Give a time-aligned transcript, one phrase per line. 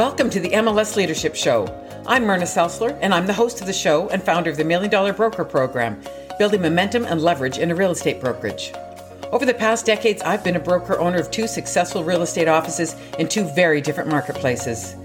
[0.00, 1.66] Welcome to the MLS Leadership Show.
[2.06, 4.90] I'm Myrna Selsler, and I'm the host of the show and founder of the Million
[4.90, 6.00] Dollar Broker Program,
[6.38, 8.72] building momentum and leverage in a real estate brokerage.
[9.30, 12.96] Over the past decades, I've been a broker owner of two successful real estate offices
[13.18, 14.96] in two very different marketplaces.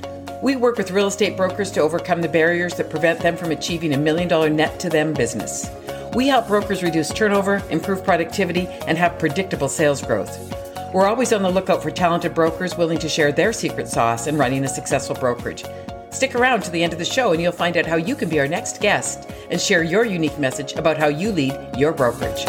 [0.41, 3.93] We work with real estate brokers to overcome the barriers that prevent them from achieving
[3.93, 5.69] a million dollar net to them business.
[6.13, 10.64] We help brokers reduce turnover, improve productivity, and have predictable sales growth.
[10.95, 14.37] We're always on the lookout for talented brokers willing to share their secret sauce in
[14.37, 15.65] running a successful brokerage.
[16.09, 18.29] Stick around to the end of the show and you'll find out how you can
[18.29, 22.45] be our next guest and share your unique message about how you lead your brokerage.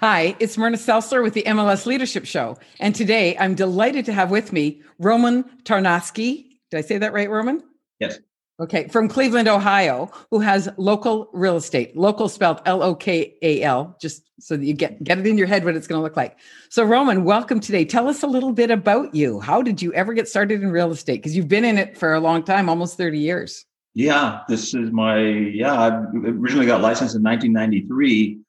[0.00, 2.56] Hi, it's Myrna Selsler with the MLS Leadership Show.
[2.80, 6.46] And today I'm delighted to have with me Roman Tarnowski.
[6.70, 7.62] Did I say that right, Roman?
[8.00, 8.18] Yes.
[8.60, 13.62] Okay, from Cleveland, Ohio, who has Lokal Real Estate, local spelled L O K A
[13.62, 16.02] L, just so that you get, get it in your head what it's going to
[16.02, 16.38] look like.
[16.68, 17.86] So, Roman, welcome today.
[17.86, 19.40] Tell us a little bit about you.
[19.40, 21.16] How did you ever get started in real estate?
[21.16, 23.64] Because you've been in it for a long time, almost 30 years.
[23.94, 28.40] Yeah, this is my, yeah, I originally got licensed in 1993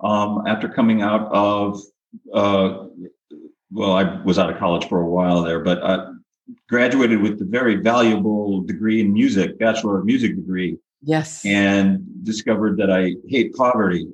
[0.00, 1.80] um, after coming out of,
[2.32, 2.84] uh,
[3.70, 6.12] well, I was out of college for a while there, but I
[6.68, 10.78] graduated with a very valuable degree in music, Bachelor of Music degree.
[11.02, 11.44] Yes.
[11.44, 14.08] And discovered that I hate poverty.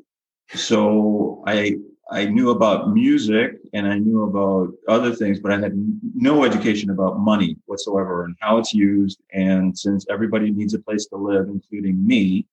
[0.55, 1.77] So I
[2.11, 5.73] I knew about music and I knew about other things, but I had
[6.15, 9.23] no education about money whatsoever and how it's used.
[9.33, 12.47] And since everybody needs a place to live, including me,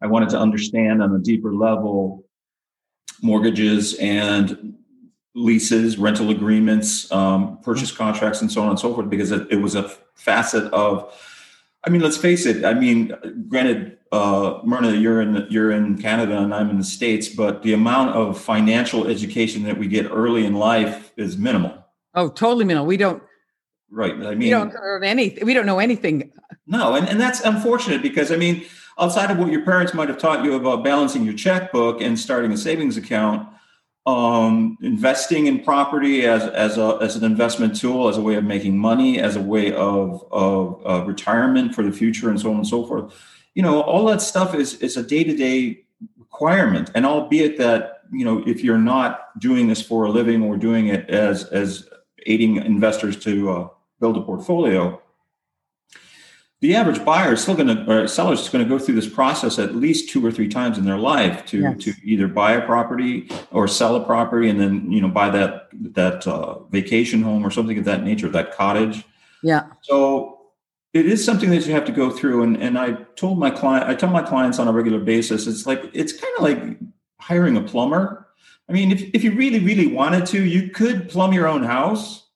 [0.00, 2.24] I wanted to understand on a deeper level
[3.20, 4.74] mortgages and
[5.34, 9.56] leases, rental agreements, um, purchase contracts, and so on and so forth, because it, it,
[9.56, 11.12] was a facet of.
[11.84, 12.64] I mean, let's face it.
[12.64, 13.14] I mean,
[13.48, 17.72] granted, uh, Myrna, you're in you're in Canada and I'm in the states, but the
[17.72, 21.86] amount of financial education that we get early in life is minimal.
[22.14, 22.86] Oh, totally minimal.
[22.86, 23.22] We don't.
[23.90, 24.12] Right.
[24.12, 25.46] I mean, we don't learn anything.
[25.46, 26.32] We don't know anything.
[26.66, 28.64] No, and, and that's unfortunate because I mean,
[28.98, 32.52] outside of what your parents might have taught you about balancing your checkbook and starting
[32.52, 33.48] a savings account,
[34.06, 38.44] um, investing in property as as a as an investment tool, as a way of
[38.44, 42.66] making money, as a way of of retirement for the future, and so on and
[42.66, 43.14] so forth.
[43.54, 45.84] You know, all that stuff is is a day to day
[46.18, 50.56] requirement, and albeit that you know, if you're not doing this for a living or
[50.56, 51.88] doing it as as
[52.26, 53.68] aiding investors to uh,
[54.00, 55.00] build a portfolio,
[56.60, 59.08] the average buyer is still going to or seller is going to go through this
[59.08, 61.84] process at least two or three times in their life to yes.
[61.84, 65.68] to either buy a property or sell a property and then you know buy that
[65.72, 69.04] that uh, vacation home or something of that nature that cottage.
[69.42, 69.66] Yeah.
[69.82, 70.40] So
[70.92, 73.88] it is something that you have to go through and and i told my client
[73.88, 76.78] i tell my clients on a regular basis it's like it's kind of like
[77.20, 78.26] hiring a plumber.
[78.68, 82.29] I mean if, if you really really wanted to you could plumb your own house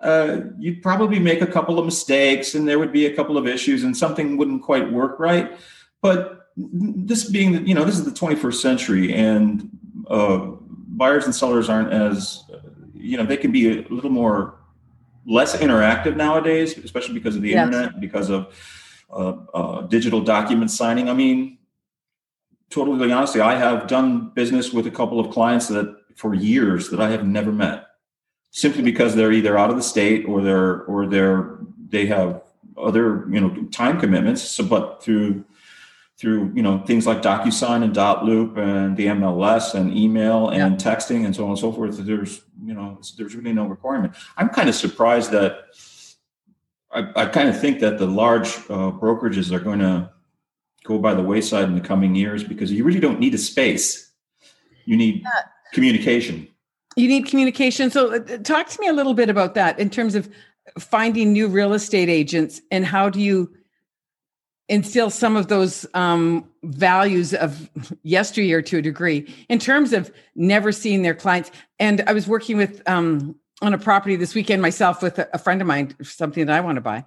[0.00, 3.46] uh, you'd probably make a couple of mistakes and there would be a couple of
[3.46, 5.58] issues and something wouldn't quite work right.
[6.00, 9.68] But this being, the, you know, this is the 21st century and
[10.08, 10.38] uh,
[10.88, 12.44] buyers and sellers aren't as,
[12.94, 14.58] you know, they can be a little more
[15.26, 17.66] less interactive nowadays, especially because of the yes.
[17.66, 18.54] internet, because of
[19.10, 21.10] uh, uh, digital document signing.
[21.10, 21.58] I mean,
[22.70, 27.00] totally honestly, I have done business with a couple of clients that for years that
[27.00, 27.89] I have never met
[28.50, 32.42] simply because they're either out of the state or they're or they're they have
[32.76, 34.42] other you know time commitments.
[34.42, 35.44] So, but through
[36.18, 40.92] through you know things like DocuSign and dotloop and the MLS and email and yeah.
[40.92, 44.14] texting and so on and so forth, there's you know there's really no requirement.
[44.36, 45.66] I'm kind of surprised that
[46.92, 50.10] I, I kind of think that the large uh, brokerages are going to
[50.84, 54.10] go by the wayside in the coming years because you really don't need a space.
[54.86, 55.42] You need yeah.
[55.72, 56.48] communication
[56.96, 57.90] you need communication.
[57.90, 60.28] So, uh, talk to me a little bit about that in terms of
[60.78, 63.52] finding new real estate agents and how do you
[64.68, 67.68] instill some of those um, values of
[68.04, 71.50] yesteryear to a degree in terms of never seeing their clients.
[71.80, 75.38] And I was working with um, on a property this weekend myself with a, a
[75.38, 77.04] friend of mine, something that I want to buy,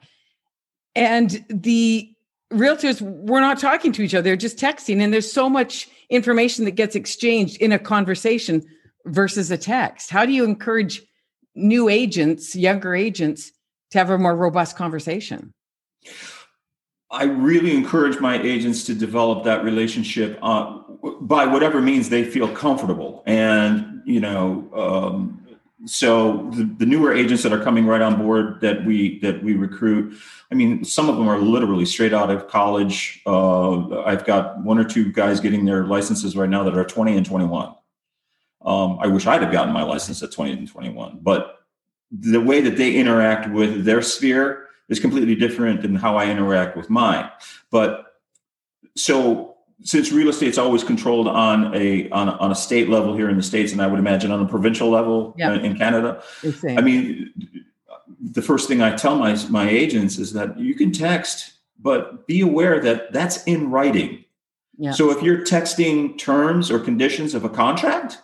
[0.94, 2.13] and the
[2.52, 5.02] realtors were not talking to each other; they're just texting.
[5.02, 8.63] And there's so much information that gets exchanged in a conversation
[9.06, 10.10] versus a text?
[10.10, 11.02] How do you encourage
[11.56, 13.52] new agents, younger agents,
[13.92, 15.54] to have a more robust conversation?
[17.12, 20.80] I really encourage my agents to develop that relationship uh,
[21.22, 23.22] by whatever means they feel comfortable.
[23.28, 25.40] And, you know, um,
[25.86, 29.56] so the, the, newer agents that are coming right on board that we that we
[29.56, 30.18] recruit,
[30.50, 33.22] I mean, some of them are literally straight out of college.
[33.28, 37.18] Uh, I've got one or two guys getting their licenses right now that are 20
[37.18, 37.76] and 21
[38.65, 41.60] Um, I wish I'd have gotten my license at 20 and 21, but
[42.12, 46.77] the way that they interact with their sphere is completely different than how I interact
[46.77, 47.30] with mine.
[47.71, 48.06] But
[48.95, 53.30] so since real estate's always controlled on a on a, on a state level here
[53.30, 55.54] in the states, and I would imagine on a provincial level yeah.
[55.54, 56.77] in Canada, Insane.
[56.77, 57.33] I mean,
[58.21, 62.42] the first thing I tell my my agents is that you can text, but be
[62.42, 64.24] aware that that's in writing.
[64.77, 64.92] Yeah.
[64.92, 68.19] So if you're texting terms or conditions of a contract,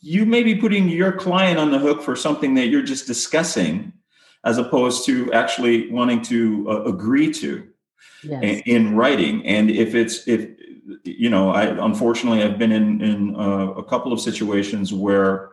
[0.00, 3.92] you may be putting your client on the hook for something that you're just discussing
[4.44, 7.66] as opposed to actually wanting to uh, agree to
[8.22, 8.62] yes.
[8.66, 10.50] in writing and if it's if
[11.04, 15.50] you know i unfortunately i've been in in uh, a couple of situations where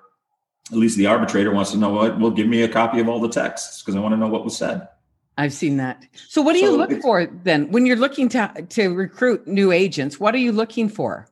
[0.71, 3.19] at least the arbitrator wants to know what well give me a copy of all
[3.19, 4.87] the texts because i want to know what was said
[5.35, 6.05] I've seen that.
[6.27, 9.71] So what do so you look for then when you're looking to to recruit new
[9.71, 10.19] agents?
[10.19, 11.27] What are you looking for?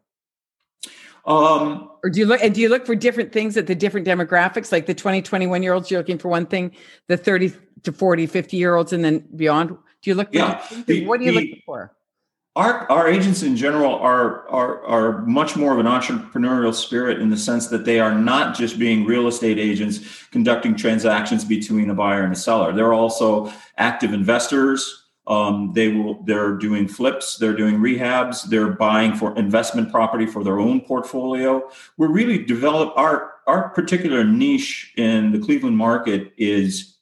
[1.26, 4.08] Um, or do you look and do you look for different things at the different
[4.08, 4.72] demographics?
[4.72, 6.72] Like the 20 21 year olds you're looking for one thing
[7.08, 7.54] the 30
[7.84, 9.70] to 40 50 year olds and then beyond?
[9.70, 11.96] Do you look for yeah, the, what are you the, looking for?
[12.56, 17.30] Our our agents in general are are are much more of an entrepreneurial spirit in
[17.30, 21.94] the sense that they are not just being real estate agents conducting transactions between a
[21.94, 22.74] buyer and a seller.
[22.74, 25.01] They're also active investors
[25.32, 30.44] um, they will they're doing flips, they're doing rehabs, they're buying for investment property for
[30.44, 31.70] their own portfolio.
[31.96, 36.98] We're really develop our our particular niche in the Cleveland market is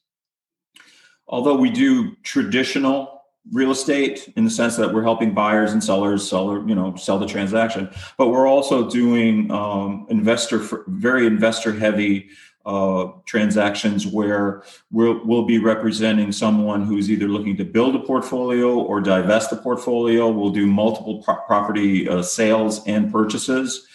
[1.27, 6.29] although we do traditional real estate in the sense that we're helping buyers and sellers
[6.29, 12.29] sell you know sell the transaction but we're also doing um, investor very investor heavy
[12.65, 18.77] uh, transactions where we'll, we'll be representing someone who's either looking to build a portfolio
[18.77, 20.29] or divest a portfolio.
[20.29, 23.87] We'll do multiple pro- property uh, sales and purchases.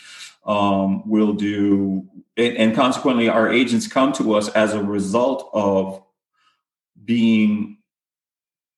[0.46, 2.06] Um, we'll do,
[2.36, 6.02] and, and consequently, our agents come to us as a result of
[7.04, 7.78] being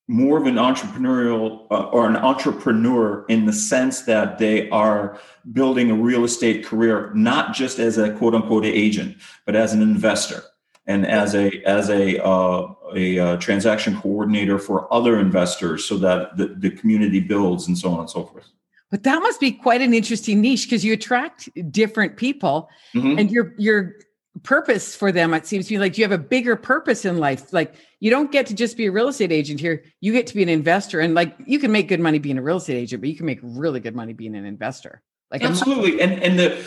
[0.08, 5.18] more of an entrepreneurial uh, or an entrepreneur in the sense that they are
[5.52, 9.82] building a real estate career not just as a quote unquote agent but as an
[9.82, 10.42] investor
[10.86, 16.36] and as a as a uh, a uh, transaction coordinator for other investors so that
[16.36, 18.48] the, the community builds and so on and so forth
[18.90, 23.18] but that must be quite an interesting niche because you attract different people mm-hmm.
[23.18, 23.96] and you're you're
[24.42, 27.52] purpose for them it seems to me like you have a bigger purpose in life.
[27.52, 29.84] Like you don't get to just be a real estate agent here.
[30.00, 31.00] You get to be an investor.
[31.00, 33.26] And like you can make good money being a real estate agent but you can
[33.26, 36.00] make really good money being an investor like absolutely.
[36.00, 36.64] And and the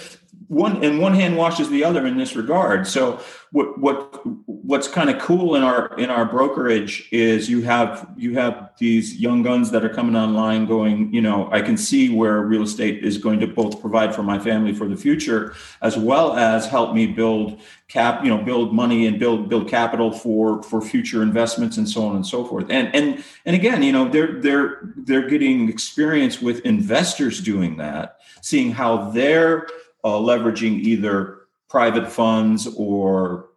[0.48, 2.88] one and one hand washes the other in this regard.
[2.88, 3.20] So
[3.52, 8.34] what what what's kind of cool in our in our brokerage is you have you
[8.34, 12.42] have these young guns that are coming online going you know i can see where
[12.42, 16.38] real estate is going to both provide for my family for the future as well
[16.38, 17.60] as help me build
[17.90, 22.06] cap you know build money and build build capital for for future investments and so
[22.06, 22.66] on and so forth.
[22.70, 28.19] And and and again you know they're they're they're getting experience with investors doing that
[28.41, 29.68] seeing how they're
[30.03, 31.38] uh, leveraging either
[31.69, 33.50] private funds or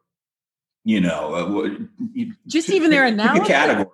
[0.84, 3.49] you know uh, just even their analysis.
[3.49, 3.88] category.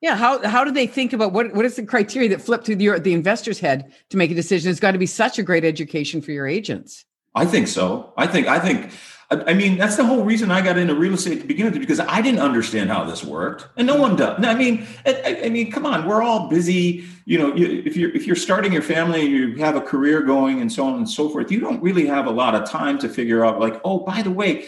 [0.00, 2.76] Yeah how how do they think about what what is the criteria that flip through
[2.76, 4.70] the the investor's head to make a decision?
[4.70, 7.04] It's got to be such a great education for your agents.
[7.34, 8.12] I think so.
[8.16, 8.90] I think i think
[9.32, 12.00] I mean, that's the whole reason I got into real estate to begin with, because
[12.00, 14.44] I didn't understand how this worked, and no one does.
[14.44, 17.04] I mean, I, I mean, come on, we're all busy.
[17.26, 20.60] You know, if you're if you're starting your family, and you have a career going,
[20.60, 21.52] and so on and so forth.
[21.52, 24.32] You don't really have a lot of time to figure out, like, oh, by the
[24.32, 24.66] way,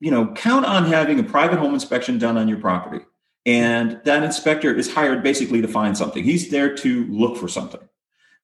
[0.00, 3.04] you know, count on having a private home inspection done on your property,
[3.44, 6.24] and that inspector is hired basically to find something.
[6.24, 7.86] He's there to look for something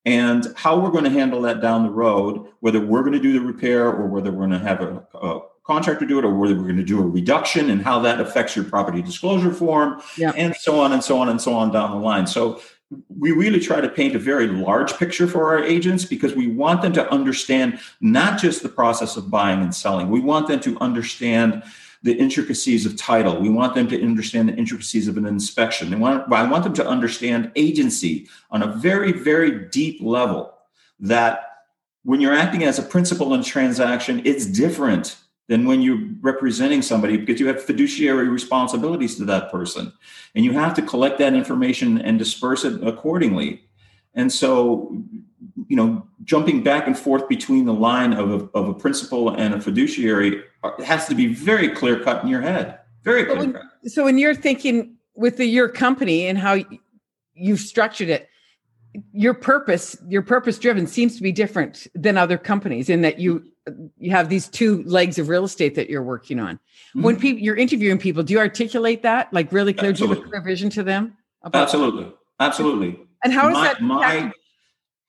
[0.07, 3.33] and how we're going to handle that down the road, whether we're going to do
[3.33, 6.55] the repair or whether we're going to have a, a contractor do it or whether
[6.55, 10.31] we're going to do a reduction and how that affects your property disclosure form yeah.
[10.37, 12.25] and so on and so on and so on down the line.
[12.25, 12.61] So
[13.09, 16.83] we really try to paint a very large picture for our agents because we want
[16.83, 20.09] them to understand not just the process of buying and selling.
[20.09, 21.65] We want them to understand
[22.03, 23.41] the intricacies of title.
[23.41, 25.91] We want them to understand the intricacies of an inspection.
[25.91, 30.55] They want, I want them to understand agency on a very, very deep level
[31.01, 31.41] that
[32.05, 35.17] when you're acting as a principal in a transaction, it's different
[35.49, 39.93] than when you're representing somebody because you have fiduciary responsibilities to that person.
[40.35, 43.63] And you have to collect that information and disperse it accordingly.
[44.15, 45.03] And so,
[45.69, 49.55] you know, jumping back and forth between the line of a, of a principal and
[49.55, 50.43] a fiduciary
[50.85, 52.79] has to be very clear cut in your head.
[53.03, 53.63] Very clear when, cut.
[53.87, 56.59] So when you're thinking with the, your company and how
[57.35, 58.29] you've structured it,
[59.13, 63.45] your purpose, your purpose driven seems to be different than other companies in that you
[63.99, 66.55] you have these two legs of real estate that you're working on.
[66.55, 67.03] Mm-hmm.
[67.03, 69.93] When people you're interviewing people, do you articulate that like really clear?
[69.93, 71.17] Do you have a clear vision to them?
[71.53, 72.15] Absolutely, that?
[72.41, 73.01] absolutely.
[73.23, 74.33] And how does my, that my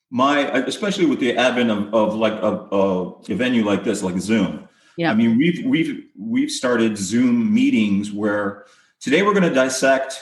[0.09, 4.17] my especially with the advent of, of like a, a, a venue like this, like
[4.19, 4.67] Zoom.
[4.97, 5.11] Yeah.
[5.11, 8.65] I mean, we've we've we've started Zoom meetings where
[8.99, 10.21] today we're going to dissect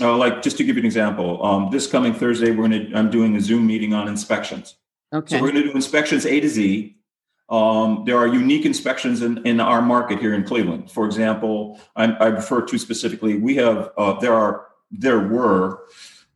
[0.00, 2.96] uh, like just to give you an example, um, this coming Thursday, we're going to
[2.96, 4.76] I'm doing a Zoom meeting on inspections.
[5.12, 5.36] Okay.
[5.36, 6.96] So we're going to do inspections A to Z.
[7.48, 10.90] Um, there are unique inspections in, in our market here in Cleveland.
[10.90, 15.80] For example, I, I refer to specifically, we have uh, there are there were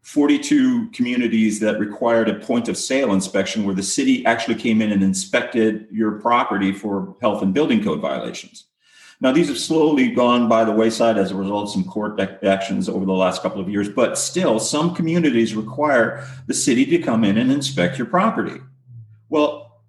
[0.07, 4.93] 42 communities that required a point of sale inspection where the city actually came in
[4.93, 8.67] and inspected your property for health and building code violations.
[9.21, 12.89] Now, these have slowly gone by the wayside as a result of some court actions
[12.89, 17.25] over the last couple of years, but still, some communities require the city to come
[17.25, 18.61] in and inspect your property.
[19.29, 19.83] Well,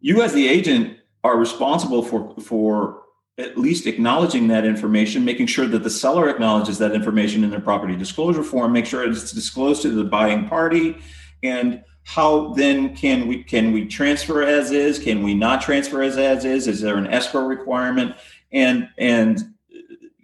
[0.00, 3.01] you as the agent are responsible for, for
[3.42, 7.60] at least acknowledging that information, making sure that the seller acknowledges that information in their
[7.60, 10.98] property disclosure form, make sure it's disclosed to the buying party,
[11.42, 14.98] and how then can we can we transfer as is?
[14.98, 16.66] Can we not transfer as as is?
[16.66, 18.16] Is there an escrow requirement?
[18.52, 19.54] And and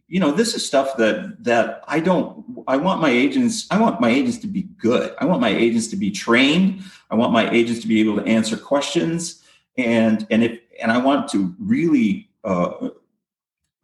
[0.08, 4.00] you know this is stuff that that i don't i want my agents i want
[4.00, 5.14] my agents to be good.
[5.18, 6.82] I want my agents to be trained.
[7.10, 9.44] I want my agents to be able to answer questions.
[9.76, 12.88] And and if and i want to really uh,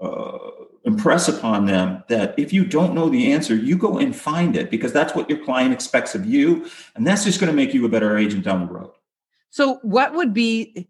[0.00, 0.38] uh,
[0.84, 4.70] impress upon them that if you don't know the answer, you go and find it
[4.70, 6.68] because that's what your client expects of you.
[6.94, 8.90] And that's just going to make you a better agent down the road.
[9.50, 10.88] So, what would be,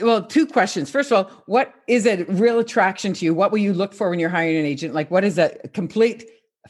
[0.00, 0.90] well, two questions.
[0.90, 3.34] First of all, what is a real attraction to you?
[3.34, 4.94] What will you look for when you're hiring an agent?
[4.94, 6.24] Like, what is a complete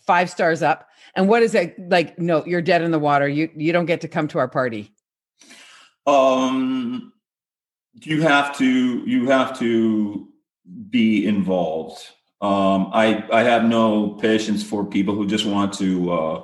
[0.07, 0.89] five stars up?
[1.17, 3.29] And what is it like, no, you're dead in the water.
[3.29, 4.93] You, you don't get to come to our party.
[6.07, 7.13] Um,
[7.95, 8.67] you have to,
[9.07, 10.32] you have to
[10.91, 11.99] be involved.
[12.41, 16.43] Um, I I have no patience for people who just want to uh,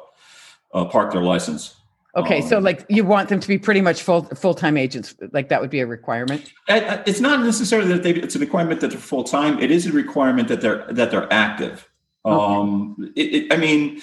[0.73, 1.75] uh, park their license.
[2.17, 5.15] Okay, um, so like you want them to be pretty much full full time agents,
[5.33, 6.53] like that would be a requirement.
[6.69, 9.59] It's not necessarily that they, it's a requirement that they're full time.
[9.59, 11.89] It is a requirement that they're that they're active.
[12.25, 12.45] Okay.
[12.45, 14.01] Um, it, it, I mean,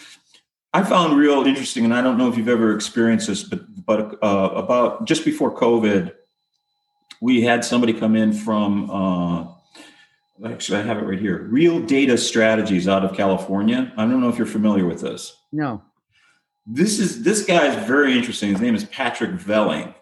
[0.73, 4.17] I found real interesting, and I don't know if you've ever experienced this, but but
[4.23, 6.13] uh, about just before COVID,
[7.21, 9.47] we had somebody come in from uh,
[10.43, 11.43] actually, I have it right here.
[11.43, 13.93] Real Data Strategies out of California.
[13.97, 15.37] I don't know if you're familiar with this.
[15.51, 15.81] No.
[16.67, 18.49] This is this guy is very interesting.
[18.49, 19.93] His name is Patrick Velling.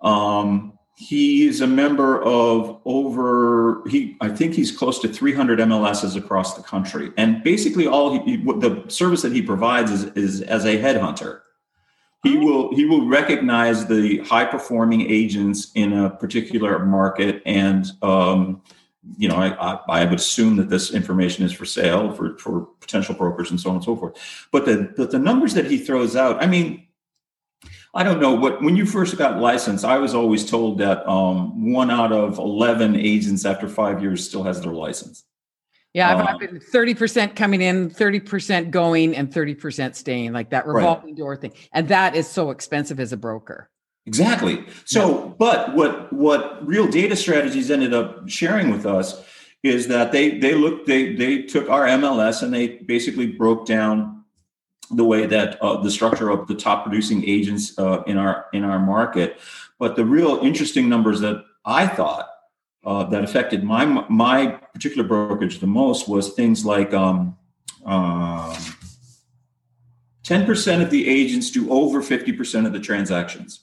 [0.00, 6.56] Um, he's a member of over he I think he's close to 300 MLSs across
[6.56, 10.78] the country, and basically all he, the service that he provides is, is as a
[10.78, 11.40] headhunter.
[12.22, 18.62] He will he will recognize the high performing agents in a particular market and um,
[19.16, 23.14] you know, I, I, would assume that this information is for sale for, for potential
[23.14, 24.48] brokers and so on and so forth.
[24.50, 26.86] But the, the, the numbers that he throws out, I mean,
[27.94, 31.72] I don't know what when you first got licensed, I was always told that um,
[31.72, 35.24] one out of 11 agents after five years still has their license.
[35.92, 40.66] Yeah, I've, um, I've been 30% coming in, 30% going, and 30% staying, like that
[40.66, 41.16] revolving right.
[41.16, 41.52] door thing.
[41.72, 43.70] And that is so expensive as a broker.
[44.06, 44.64] Exactly.
[44.84, 45.32] So, yeah.
[45.38, 49.24] but what what real data strategies ended up sharing with us
[49.62, 54.24] is that they they looked they they took our MLS and they basically broke down
[54.90, 58.62] the way that uh, the structure of the top producing agents uh, in our in
[58.62, 59.40] our market.
[59.78, 62.28] But the real interesting numbers that I thought
[62.84, 67.36] uh, that affected my my particular brokerage the most was things like um,
[67.86, 68.54] um,
[70.24, 73.60] 10% of the agents do over 50% of the transactions.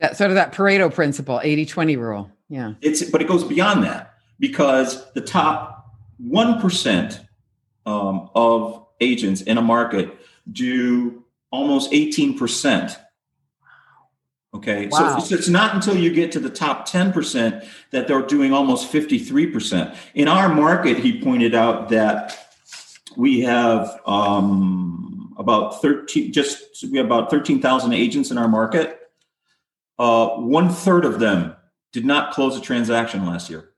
[0.00, 2.30] That sort of that Pareto principle, 80 20 rule.
[2.48, 2.74] Yeah.
[2.80, 7.26] It's but it goes beyond that because the top 1%
[7.86, 10.18] um, of agents in a market
[10.50, 12.96] do almost 18%.
[14.52, 14.88] Okay.
[14.88, 14.98] Wow.
[14.98, 18.92] So it's, it's not until you get to the top 10% that they're doing almost
[18.92, 19.96] 53%.
[20.14, 22.36] In our market, he pointed out that
[23.16, 28.99] we have um, about 13, just we have about 13,000 agents in our market
[30.00, 31.54] uh, one third of them
[31.92, 33.70] did not close a transaction last year.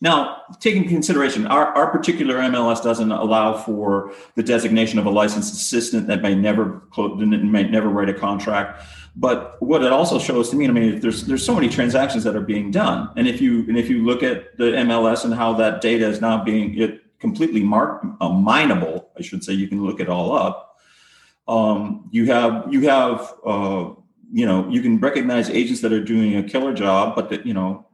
[0.00, 5.52] Now, taking consideration, our, our particular MLS doesn't allow for the designation of a licensed
[5.52, 8.82] assistant that may never close, may never write a contract.
[9.14, 12.34] But what it also shows to me, I mean, there's there's so many transactions that
[12.34, 15.52] are being done, and if you and if you look at the MLS and how
[15.54, 19.84] that data is now being it completely mark uh, mineable, I should say, you can
[19.84, 20.78] look it all up
[21.46, 23.90] Um, you have you have uh,
[24.32, 27.54] you know you can recognize agents that are doing a killer job, but that you
[27.54, 27.86] know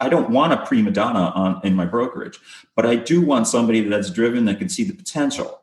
[0.00, 2.38] I don't want a prima donna on in my brokerage,
[2.76, 5.62] but I do want somebody that's driven that can see the potential.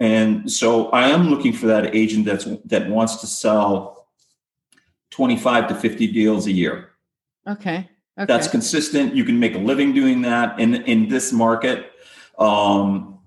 [0.00, 4.06] And so I am looking for that agent that's that wants to sell
[5.10, 6.90] 25 to 50 deals a year.
[7.46, 7.88] Okay.
[8.18, 8.26] Okay.
[8.26, 9.14] That's consistent.
[9.14, 11.92] You can make a living doing that in in this market.
[12.38, 13.18] Um,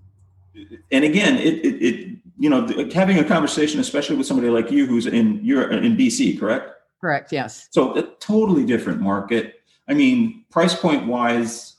[0.92, 2.11] and again, it, it, it
[2.42, 6.40] you know having a conversation, especially with somebody like you who's in you're in BC,
[6.40, 6.72] correct?
[7.00, 7.32] Correct.
[7.32, 7.68] Yes.
[7.72, 9.62] So a totally different market.
[9.88, 11.76] I mean, price point wise,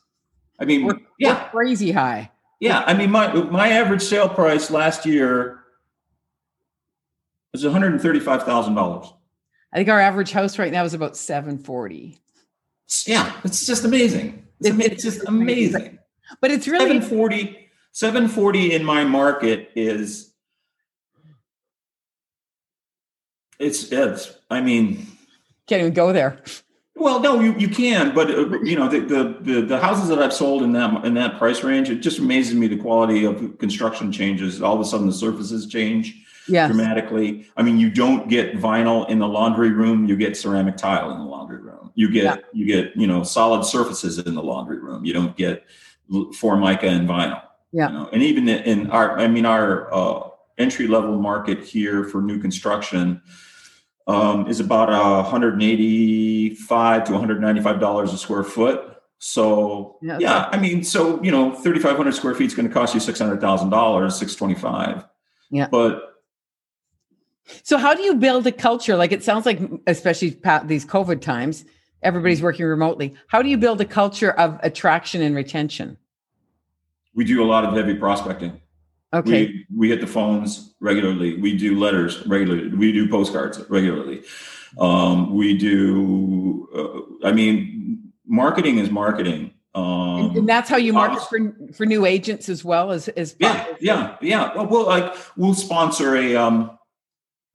[0.59, 2.31] I mean, we're, yeah, we're crazy high.
[2.61, 5.61] Yeah, I mean, my my average sale price last year
[7.53, 9.13] was one hundred and thirty five thousand dollars.
[9.73, 12.23] I think our average house right now is about seven forty
[13.07, 14.47] yeah, it's just amazing.
[14.61, 15.99] It's, it's just amazing.
[16.41, 20.32] But it's really 740, 740 in my market is
[23.63, 25.07] it's it's I mean
[25.67, 26.43] can't even go there.
[26.95, 30.19] Well, no, you, you can, but uh, you know the, the, the the houses that
[30.21, 33.59] I've sold in that in that price range, it just amazes me the quality of
[33.59, 34.61] construction changes.
[34.61, 36.15] All of a sudden, the surfaces change
[36.49, 36.69] yes.
[36.69, 37.49] dramatically.
[37.57, 41.19] I mean, you don't get vinyl in the laundry room; you get ceramic tile in
[41.19, 41.91] the laundry room.
[41.95, 42.37] You get yeah.
[42.53, 45.05] you get you know solid surfaces in the laundry room.
[45.05, 45.65] You don't get
[46.35, 47.43] formica and vinyl.
[47.73, 48.11] Yeah, you know?
[48.13, 50.29] and even in our, I mean, our uh,
[50.59, 53.23] entry level market here for new construction
[54.07, 58.89] um, is about uh, 185 to 195 dollars a square foot.
[59.19, 62.95] So yeah, yeah I mean, so you know, 3,500 square feet is going to cost
[62.95, 65.05] you six hundred thousand dollars, six twenty five.
[65.51, 66.13] Yeah, but
[67.63, 68.97] so, how do you build a culture?
[68.97, 71.65] Like it sounds like, especially these COVID times,
[72.03, 72.47] everybody's mm-hmm.
[72.47, 73.15] working remotely.
[73.27, 75.99] How do you build a culture of attraction and retention?
[77.15, 78.61] We do a lot of heavy prospecting.
[79.15, 79.47] Okay.
[79.47, 81.37] We, we hit the phones regularly.
[81.37, 82.69] We do letters regularly.
[82.69, 84.23] We do postcards regularly.
[84.79, 86.69] Um, we do,
[87.23, 89.53] uh, I mean, marketing is marketing.
[89.75, 93.37] Um, and, and, that's how you market for, for new agents as well as, as
[93.39, 94.55] yeah, yeah, yeah.
[94.55, 96.79] Well, we'll like, we'll sponsor a, um,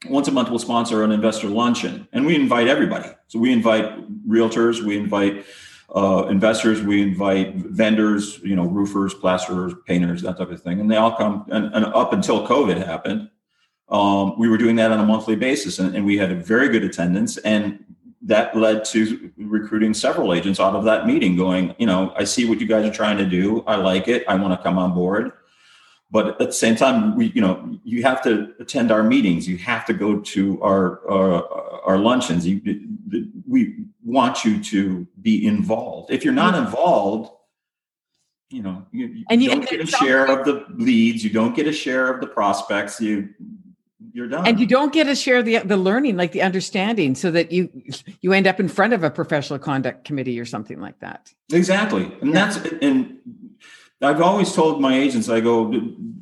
[0.06, 3.86] once a month we'll sponsor an investor luncheon and we invite everybody so we invite
[4.28, 5.46] realtors we invite
[5.95, 10.80] uh, investors we invite vendors you know roofers plasterers painters that type of thing.
[10.80, 13.30] And they all come and, and up until covid happened
[13.89, 16.69] um, we were doing that on a monthly basis and, and we had a very
[16.69, 17.38] good attendance.
[17.38, 17.84] And
[18.23, 22.50] that led to recruiting several agents out of that meeting going you know i see
[22.50, 23.63] what you guys are trying to do.
[23.67, 24.26] I like it.
[24.28, 25.32] I want to come on board.
[26.10, 29.47] But at the same time we you know you have to attend our meetings.
[29.47, 32.45] You have to go to our our, our luncheons.
[32.47, 32.62] You,
[33.48, 36.12] we want you to be involved.
[36.12, 37.32] If you're not involved
[38.50, 41.54] you know you, you and you, don't get a share of the leads you don't
[41.54, 43.28] get a share of the prospects you
[44.17, 44.48] you're done.
[44.48, 47.52] And you don't get a share of the the learning like the understanding so that
[47.52, 47.70] you
[48.22, 51.32] you end up in front of a professional conduct committee or something like that.
[51.52, 52.12] Exactly.
[52.22, 52.46] And yeah.
[52.46, 53.20] that's and
[54.02, 55.74] I've always told my agents, I go,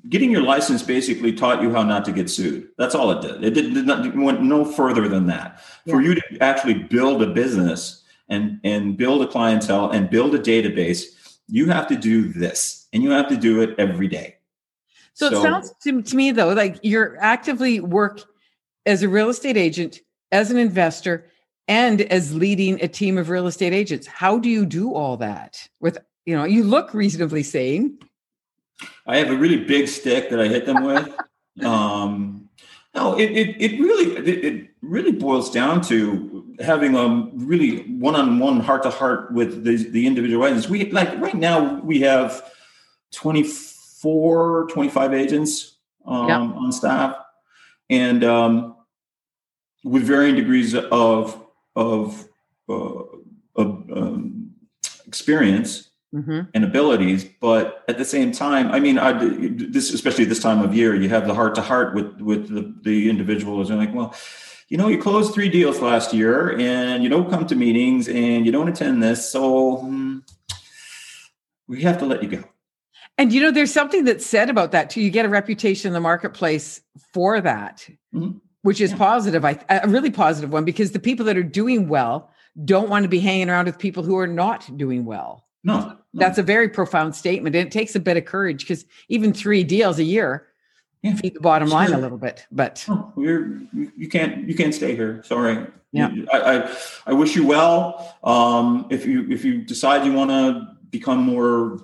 [0.09, 2.69] getting your license basically taught you how not to get sued.
[2.77, 3.43] That's all it did.
[3.43, 5.61] It did, did not went no further than that.
[5.85, 5.93] Yeah.
[5.93, 10.39] For you to actually build a business and and build a clientele and build a
[10.39, 14.37] database, you have to do this, and you have to do it every day.
[15.13, 18.21] So, so it sounds to, to me though like you're actively work
[18.85, 19.99] as a real estate agent,
[20.31, 21.27] as an investor,
[21.67, 24.07] and as leading a team of real estate agents.
[24.07, 27.99] How do you do all that with you know, you look reasonably sane.
[29.07, 31.15] I have a really big stick that I hit them with.
[31.63, 32.49] um,
[32.93, 38.59] no, it, it, it really it, it, really boils down to having a really one-on-one
[38.59, 40.69] heart-to-heart with the, the individual agents.
[40.69, 42.51] We like right now we have
[43.13, 46.39] 24, 25 agents um, yep.
[46.39, 47.17] on staff,
[47.89, 48.75] and um,
[49.83, 51.43] with varying degrees of
[51.75, 52.29] of,
[52.69, 53.03] uh,
[53.55, 54.51] of um,
[55.07, 56.41] experience mm-hmm.
[56.53, 57.25] and abilities.
[57.25, 61.09] But at the same time, I mean, I, this especially this time of year, you
[61.09, 64.15] have the heart to heart with with the, the individuals and like, well,
[64.69, 68.45] you know, you closed three deals last year, and you don't come to meetings, and
[68.45, 70.19] you don't attend this, so hmm,
[71.67, 72.43] we have to let you go.
[73.17, 75.01] And you know, there's something that's said about that too.
[75.01, 76.81] You get a reputation in the marketplace
[77.13, 78.37] for that, mm-hmm.
[78.63, 78.97] which is yeah.
[78.97, 79.45] positive.
[79.45, 82.31] I a really positive one because the people that are doing well
[82.63, 85.45] don't want to be hanging around with people who are not doing well.
[85.63, 87.55] No, that's a very profound statement.
[87.55, 90.47] And it takes a bit of courage because even three deals a year
[91.01, 91.15] yeah.
[91.15, 92.45] feed the bottom line a little bit.
[92.51, 95.21] But oh, you're you can't you can't stay here.
[95.23, 95.65] Sorry.
[95.91, 96.09] Yeah.
[96.33, 98.17] I, I, I wish you well.
[98.23, 101.79] Um, if you if you decide you want to become more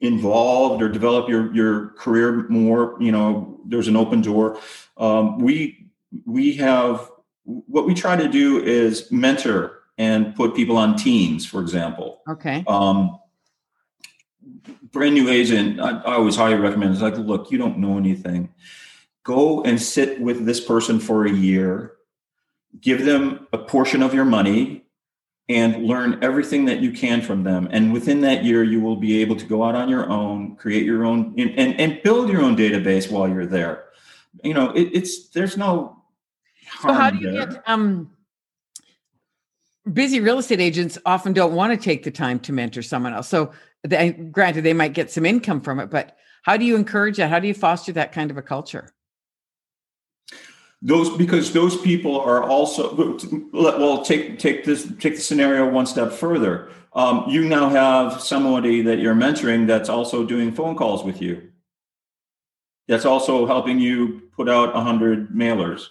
[0.00, 4.58] involved or develop your your career more, you know, there's an open door.
[4.96, 5.90] Um, we
[6.26, 7.10] we have
[7.44, 12.22] what we try to do is mentor and put people on teams, for example.
[12.28, 12.64] Okay.
[12.66, 13.18] Um,
[14.92, 16.92] brand new agent, I, I always highly recommend.
[16.92, 18.50] It's like, look, you don't know anything.
[19.24, 21.92] Go and sit with this person for a year.
[22.80, 24.84] Give them a portion of your money
[25.48, 27.68] and learn everything that you can from them.
[27.70, 30.84] And within that year, you will be able to go out on your own, create
[30.84, 33.84] your own, and, and, and build your own database while you're there.
[34.42, 36.02] You know, it, it's there's no.
[36.80, 37.46] So how do you there.
[37.46, 38.10] get um
[39.92, 43.28] busy real estate agents often don't want to take the time to mentor someone else.
[43.28, 43.52] So
[43.84, 47.30] they, granted, they might get some income from it, but how do you encourage that?
[47.30, 48.92] How do you foster that kind of a culture?
[50.84, 52.92] Those because those people are also
[53.52, 54.04] well.
[54.04, 56.70] Take take this take the scenario one step further.
[56.92, 61.50] Um, you now have somebody that you're mentoring that's also doing phone calls with you.
[62.88, 65.86] That's also helping you put out a hundred mailers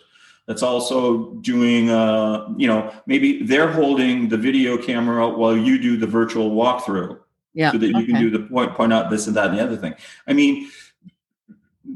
[0.46, 5.96] that's also doing uh, you know maybe they're holding the video camera while you do
[5.96, 7.18] the virtual walkthrough
[7.54, 8.06] yeah so that you okay.
[8.08, 9.94] can do the point point out this and that and the other thing
[10.28, 10.70] i mean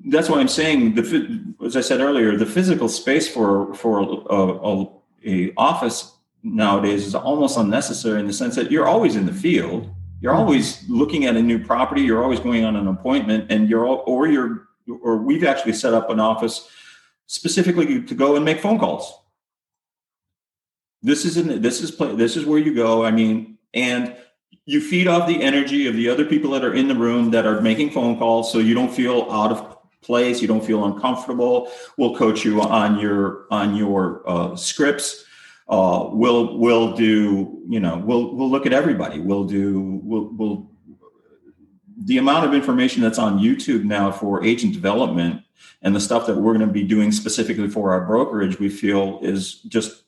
[0.06, 4.06] that's why i'm saying the as i said earlier the physical space for for a,
[4.34, 4.88] a,
[5.26, 6.13] a office
[6.44, 9.89] nowadays is almost unnecessary in the sense that you're always in the field
[10.22, 13.86] you're always looking at a new property you're always going on an appointment and you're
[13.86, 14.68] all, or you're
[15.02, 16.70] or we've actually set up an office
[17.28, 19.20] specifically to go and make phone calls.
[21.02, 23.06] This is in, this is this is where you go.
[23.06, 24.15] I mean, and
[24.65, 27.45] you feed off the energy of the other people that are in the room that
[27.45, 31.71] are making phone calls, so you don't feel out of place, you don't feel uncomfortable.
[31.97, 35.25] We'll coach you on your on your uh, scripts.
[35.67, 39.19] Uh, we'll we'll do you know we'll we'll look at everybody.
[39.19, 40.71] We'll do we'll we'll
[41.97, 45.41] the amount of information that's on YouTube now for agent development
[45.82, 49.19] and the stuff that we're going to be doing specifically for our brokerage, we feel
[49.21, 50.04] is just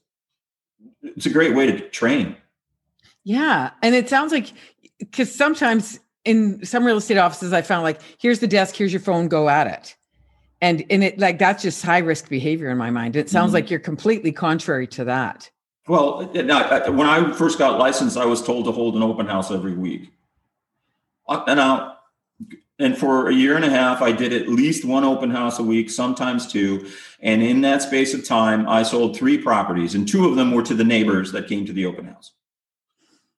[1.01, 2.35] it's a great way to train.
[3.27, 4.53] Yeah, and it sounds like
[4.99, 9.01] because sometimes in some real estate offices, I found like here's the desk, here's your
[9.01, 9.97] phone, go at it,
[10.61, 13.17] and and it like that's just high risk behavior in my mind.
[13.17, 13.55] It sounds mm-hmm.
[13.55, 15.51] like you're completely contrary to that.
[15.89, 19.75] Well, when I first got licensed, I was told to hold an open house every
[19.75, 20.09] week.
[21.27, 21.97] Uh, and now,
[22.79, 25.63] and for a year and a half, I did at least one open house a
[25.63, 26.89] week, sometimes two.
[27.19, 30.63] And in that space of time, I sold three properties, and two of them were
[30.63, 32.31] to the neighbors that came to the open house.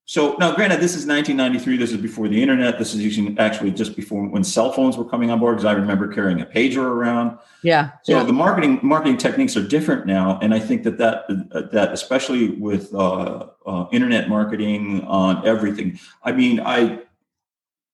[0.10, 1.78] So now, granted, this is 1993.
[1.78, 2.80] This is before the internet.
[2.80, 5.58] This is actually just before when cell phones were coming on board.
[5.58, 7.38] Because I remember carrying a pager around.
[7.62, 7.91] Yeah.
[8.02, 8.24] So yeah.
[8.24, 11.28] the marketing marketing techniques are different now, and I think that that
[11.72, 16.00] that especially with uh, uh, internet marketing on everything.
[16.24, 17.02] I mean, I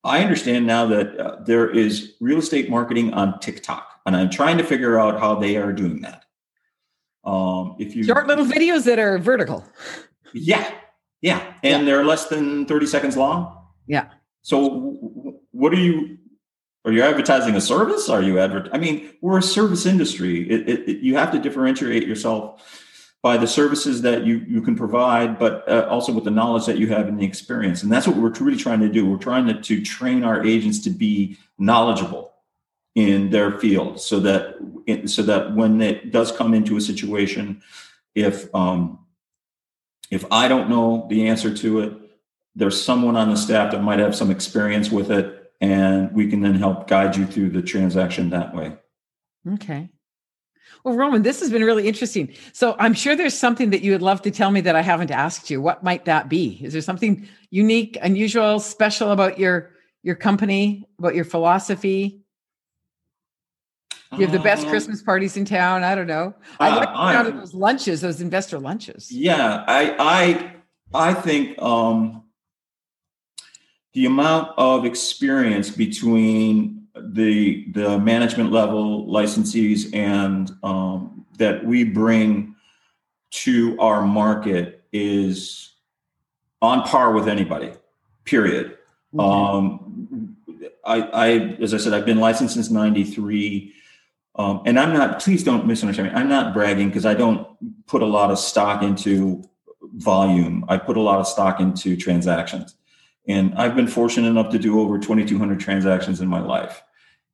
[0.06, 4.58] I understand now that uh, there is real estate marketing on TikTok, and I'm trying
[4.58, 6.24] to figure out how they are doing that.
[7.26, 9.66] Um, if you short little videos that are vertical,
[10.34, 10.72] yeah,
[11.26, 11.86] yeah, and yeah.
[11.86, 13.58] they're less than 30 seconds long.
[13.88, 14.10] Yeah.
[14.44, 14.70] So,
[15.52, 16.20] what are you?
[16.86, 18.10] Are you advertising a service?
[18.10, 18.70] Are you advert?
[18.72, 20.48] I mean, we're a service industry.
[20.48, 22.62] It, it, it, you have to differentiate yourself
[23.24, 26.78] by the services that you, you can provide, but uh, also with the knowledge that
[26.78, 27.82] you have and the experience.
[27.82, 29.04] And that's what we're really trying to do.
[29.04, 32.34] We're trying to, to train our agents to be knowledgeable
[32.94, 34.58] in their field so that
[35.08, 37.64] so that when it does come into a situation,
[38.14, 39.00] if um,
[40.16, 41.94] if I don't know the answer to it,
[42.56, 46.42] there's someone on the staff that might have some experience with it, and we can
[46.42, 48.78] then help guide you through the transaction that way.
[49.56, 49.90] Okay.
[50.84, 52.34] Well, Roman, this has been really interesting.
[52.54, 55.12] So I'm sure there's something that you would love to tell me that I haven't
[55.12, 55.62] asked you.
[55.62, 56.60] What might that be?
[56.64, 59.72] Is there something unique, unusual, special about your
[60.04, 62.25] your company, about your philosophy?
[64.18, 65.84] You have the best um, Christmas parties in town.
[65.84, 66.34] I don't know.
[66.60, 69.12] I uh, like those lunches, those investor lunches.
[69.12, 69.96] Yeah, I
[70.94, 72.24] I I think um,
[73.94, 82.56] the amount of experience between the the management level licensees and um, that we bring
[83.32, 85.74] to our market is
[86.62, 87.72] on par with anybody.
[88.24, 88.78] Period.
[89.14, 89.24] Okay.
[89.24, 90.38] Um,
[90.86, 91.30] I, I,
[91.62, 93.74] as I said, I've been licensed since '93,
[94.38, 95.20] um, and I'm not.
[95.20, 96.16] Please don't misunderstand me.
[96.16, 97.48] I'm not bragging because I don't
[97.88, 99.44] put a lot of stock into
[99.94, 100.66] volume.
[100.68, 102.76] I put a lot of stock into transactions.
[103.28, 106.84] And I've been fortunate enough to do over 2,200 transactions in my life.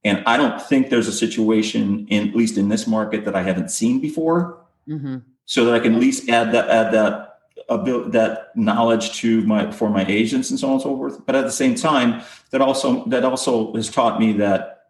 [0.03, 3.43] And I don't think there's a situation, in, at least in this market, that I
[3.43, 4.63] haven't seen before.
[4.87, 5.17] Mm-hmm.
[5.45, 9.71] So that I can at least add that add that ability, that knowledge to my
[9.71, 11.25] for my agents and so on and so forth.
[11.25, 14.80] But at the same time, that also that also has taught me that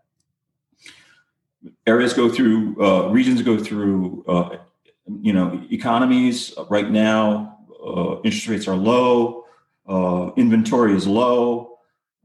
[1.94, 4.58] areas go through uh, regions go through uh,
[5.28, 5.48] you know
[5.80, 6.38] economies.
[6.70, 7.26] Right now
[7.86, 9.46] uh, interest rates are low
[9.88, 11.78] uh, inventory is low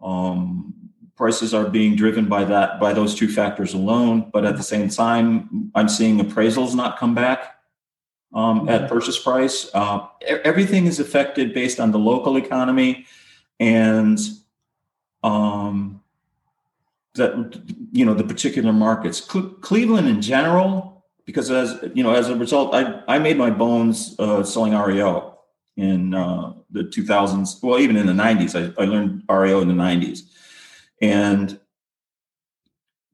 [0.02, 0.74] um,
[1.16, 4.30] prices are being driven by that by those two factors alone.
[4.32, 7.40] But at the same time i'm seeing appraisals not come back
[8.34, 8.94] um, at mm-hmm.
[8.94, 9.70] purchase price.
[9.74, 10.06] Uh,
[10.50, 13.06] everything is affected based on the local economy
[13.58, 14.18] and
[15.22, 16.02] um,
[17.16, 17.60] that
[17.92, 19.20] you know the particular markets.
[19.20, 24.14] Cleveland in general because as you know as a result i i made my bones
[24.18, 25.38] uh, selling reo
[25.76, 29.74] in uh, the 2000s well even in the 90s I, I learned reo in the
[29.74, 30.20] 90s
[31.02, 31.58] and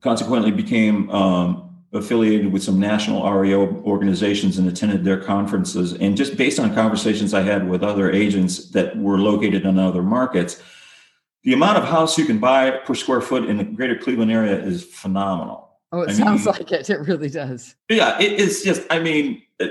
[0.01, 5.93] consequently became um, affiliated with some national reo organizations and attended their conferences.
[5.95, 10.03] And just based on conversations i had with other agents that were located in other
[10.03, 10.63] markets
[11.45, 14.57] the amount of house you can buy per square foot in the greater Cleveland area
[14.59, 15.71] is phenomenal.
[15.91, 16.89] Oh, it I sounds mean, like it.
[16.89, 17.75] It really does.
[17.89, 19.67] Yeah, it, it's just, I mean, uh,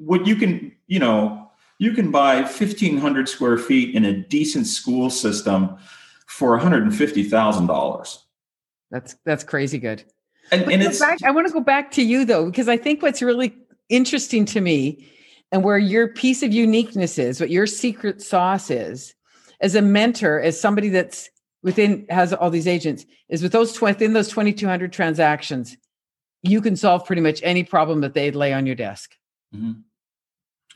[0.00, 5.10] what you can, you know, you can buy 1,500 square feet in a decent school
[5.10, 5.76] system
[6.26, 8.18] for $150,000.
[8.90, 10.02] That's that's crazy good.
[10.50, 13.02] And, and it's back, I want to go back to you though, because I think
[13.02, 13.56] what's really
[13.88, 15.06] interesting to me
[15.52, 19.14] and where your piece of uniqueness is, what your secret sauce is,
[19.60, 21.28] as a mentor, as somebody that's
[21.62, 25.76] within has all these agents, is with those within those 2,200 transactions,
[26.42, 29.14] you can solve pretty much any problem that they lay on your desk.
[29.54, 29.80] Mm-hmm.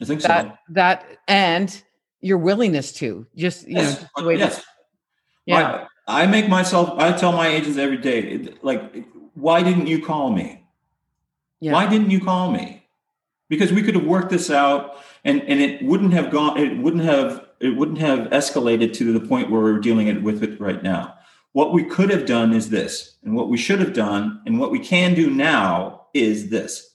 [0.00, 0.52] I think that, so.
[0.70, 1.82] That and
[2.20, 4.04] your willingness to just you yes.
[4.16, 4.62] know yes.
[5.46, 5.86] yeah.
[6.08, 6.98] I, I make myself.
[6.98, 10.64] I tell my agents every day, like, why didn't you call me?
[11.60, 11.72] Yeah.
[11.72, 12.86] Why didn't you call me?
[13.48, 16.58] Because we could have worked this out, and and it wouldn't have gone.
[16.58, 20.42] It wouldn't have it wouldn't have escalated to the point where we're dealing it with
[20.42, 21.14] it right now.
[21.52, 24.70] What we could have done is this, and what we should have done, and what
[24.70, 26.94] we can do now is this.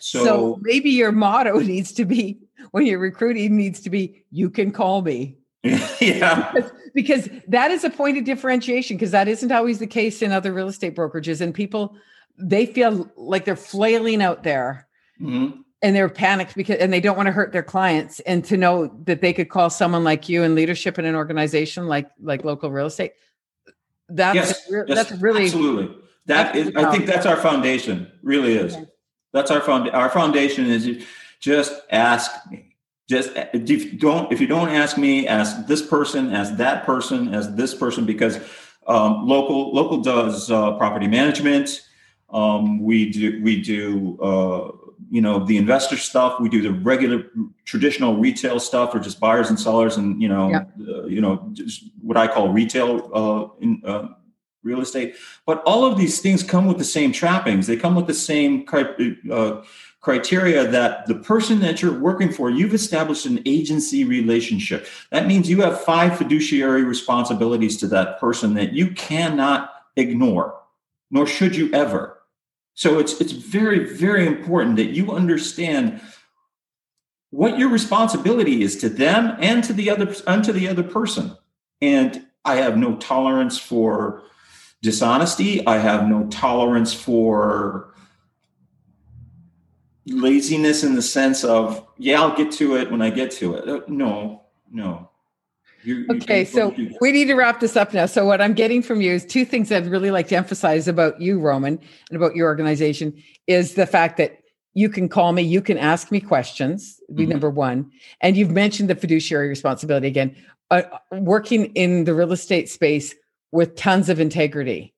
[0.00, 2.38] So, so maybe your motto needs to be
[2.70, 5.38] when you're recruiting needs to be you can call me.
[5.62, 6.52] yeah.
[6.52, 10.32] Because, because that is a point of differentiation because that isn't always the case in
[10.32, 11.96] other real estate brokerages and people
[12.40, 14.86] they feel like they're flailing out there.
[15.20, 18.20] Mm-hmm and they're panicked because and they don't want to hurt their clients.
[18.20, 21.86] And to know that they could call someone like you in leadership in an organization
[21.86, 23.12] like like Lokal Real Estate
[24.08, 25.94] that's yes, re- yes, that's really absolutely.
[26.26, 28.74] That is i think that's our foundation really is.
[28.74, 28.86] Okay.
[29.32, 31.04] that's our found our foundation is
[31.40, 32.64] just ask me.
[33.08, 37.34] Just if you don't if you don't ask me ask this person ask that person
[37.34, 38.36] ask this person because
[38.86, 41.86] um, Lokal Lokal does uh, property management.
[42.30, 46.40] Um, we do we do uh, you know the investor stuff.
[46.40, 47.24] We do the regular
[47.64, 51.84] traditional retail stuff or just buyers and sellers and you know uh, you know just
[52.02, 54.08] what i call retail uh, in uh,
[54.62, 55.16] real estate.
[55.46, 57.66] But all of these things come with the same trappings.
[57.66, 58.66] They come with the same
[59.30, 59.62] uh,
[60.00, 64.86] criteria that the person that you're working for you've established an agency relationship.
[65.10, 70.58] That means you have five fiduciary responsibilities to that person that you cannot ignore
[71.10, 72.17] nor should you ever
[72.78, 76.00] so it's it's very very important that you understand
[77.30, 81.36] what your responsibility is to them and to the other and to the other person.
[81.82, 84.22] And I have no tolerance for
[84.80, 85.66] dishonesty.
[85.66, 87.94] I have no tolerance for
[90.06, 93.68] laziness in the sense of yeah, I'll get to it when I get to it.
[93.68, 95.10] Uh, no, no.
[95.84, 98.06] You, okay, so we need to wrap this up now.
[98.06, 101.20] So, what I'm getting from you is two things I'd really like to emphasize about
[101.20, 101.78] you, Roman,
[102.10, 104.40] and about your organization is the fact that
[104.74, 107.32] you can call me, you can ask me questions, be mm-hmm.
[107.32, 107.90] number one.
[108.20, 110.36] And you've mentioned the fiduciary responsibility again,
[110.70, 113.14] uh, working in the real estate space
[113.52, 114.94] with tons of integrity.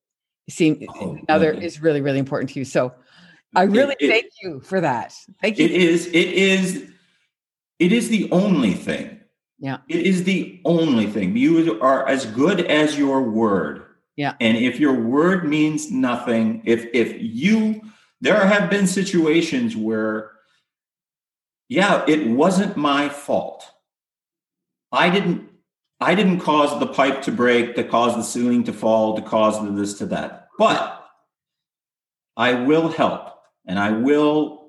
[0.49, 2.65] Seem oh, another is really, really important to you.
[2.65, 2.93] So,
[3.55, 5.13] I really it, thank you for that.
[5.41, 5.65] Thank you.
[5.65, 6.89] It is, it is,
[7.79, 9.20] it is the only thing
[9.61, 9.77] yeah.
[9.87, 11.37] It is the only thing.
[11.37, 13.85] You are as good as your word.
[14.17, 14.33] Yeah.
[14.41, 17.81] And if your word means nothing, if if you
[18.21, 20.31] there have been situations where
[21.69, 23.63] yeah, it wasn't my fault.
[24.91, 25.47] I didn't
[26.01, 29.61] I didn't cause the pipe to break, to cause the ceiling to fall, to cause
[29.61, 30.47] the this to that.
[30.57, 31.07] But
[32.35, 33.29] I will help
[33.67, 34.60] and I will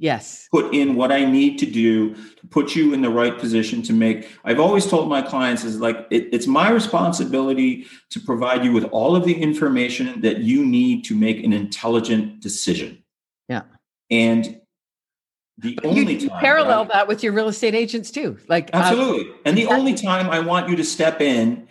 [0.00, 0.48] Yes.
[0.50, 3.92] Put in what I need to do to put you in the right position to
[3.92, 4.26] make.
[4.44, 8.84] I've always told my clients is like it, it's my responsibility to provide you with
[8.84, 13.04] all of the information that you need to make an intelligent decision.
[13.50, 13.64] Yeah.
[14.10, 14.62] And
[15.58, 18.10] The But only you, you time parallel that I- that with your real estate agents
[18.10, 18.38] too.
[18.48, 19.34] Like uh, Absolutely.
[19.44, 21.68] and the only time I want you to step in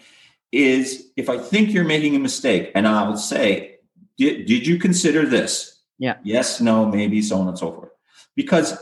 [0.51, 3.77] is if I think you're making a mistake, and I'll say,
[4.19, 5.81] did, did you consider this?
[5.97, 6.17] Yeah.
[6.23, 7.89] Yes, no, maybe, so on and so forth.
[8.35, 8.77] Because,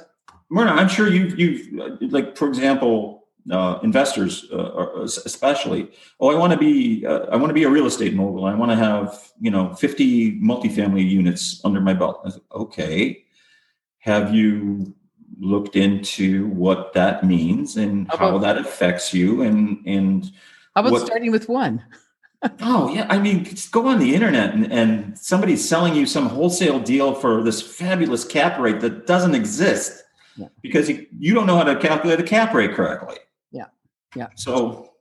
[0.49, 6.37] Myrna, I'm sure you've, you've uh, like, for example, uh, investors, uh, especially, oh, I
[6.37, 8.45] want to be, uh, I want to be a real estate mogul.
[8.45, 12.21] I want to have, you know, 50 multifamily units under my belt.
[12.29, 13.23] Said, okay.
[13.99, 14.93] Have you
[15.39, 20.25] looked into what that means and How how that affects you and and
[20.75, 21.83] how about what- starting with one?
[22.61, 26.27] Oh yeah i mean just go on the internet and, and somebody's selling you some
[26.29, 30.03] wholesale deal for this fabulous cap rate that doesn't exist
[30.35, 30.47] Yeah.
[30.61, 33.15] because you, you don't know how to calculate a cap rate correctly
[33.51, 33.65] Yeah.
[34.15, 34.27] Yeah.
[34.35, 34.91] so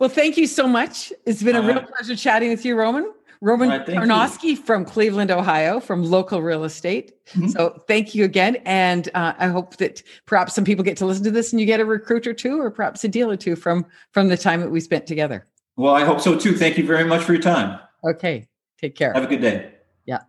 [0.00, 1.12] Well, thank you so much.
[1.26, 3.12] It's been a real Uh, pleasure chatting with you, Roman.
[3.40, 4.56] Roman All right, thank you.
[4.56, 7.12] From Cleveland, Ohio, from Lokal Real Estate.
[7.34, 7.50] Mhm.
[7.52, 8.56] So thank you again.
[8.66, 11.66] And uh, I hope that perhaps some people get to listen to this and you
[11.66, 14.60] get a recruit or two, or perhaps a deal or two from from the time
[14.60, 15.46] that we spent together.
[15.76, 18.46] Well i hope so too thank you very much for your time Okay.
[18.80, 19.12] Take care.
[19.14, 19.72] have a good day
[20.04, 20.20] Yeah.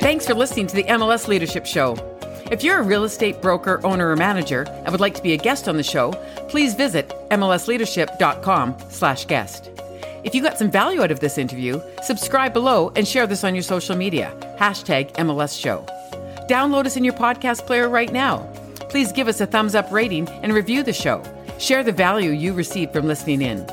[0.00, 1.96] Thanks for listening to the MLS Leadership Show.
[2.50, 5.36] If you're a real estate broker, owner, or manager and would like to be a
[5.36, 6.12] guest on the show,
[6.48, 9.70] please visit mlsleadership.com slash guest.
[10.24, 13.54] If you got some value out of this interview, subscribe below and share this on
[13.54, 14.36] your social media.
[14.58, 15.86] Hashtag MLS Show.
[16.48, 18.38] Download us in your podcast player right now.
[18.92, 21.22] Please give us a thumbs up rating and review the show.
[21.58, 23.66] Share the value you receive from listening in.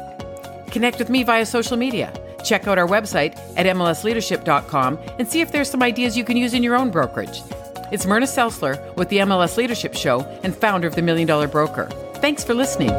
[0.71, 2.13] Connect with me via social media.
[2.45, 6.53] Check out our website at mlsleadership.com and see if there's some ideas you can use
[6.53, 7.41] in your own brokerage.
[7.91, 11.89] It's Myrna Selsler with the MLS Leadership Show and founder of the Million Dollar Broker.
[12.21, 12.91] Thanks for listening.